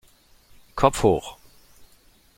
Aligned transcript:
Kopf 0.75 1.03
hoch! 1.03 1.37